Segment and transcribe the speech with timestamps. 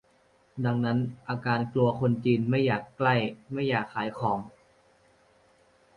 [0.65, 0.99] ดังนั้น
[1.29, 3.15] อาการกลัวคนจีน ไม่อยากใกล้
[3.53, 4.37] ไม่อยากขายของ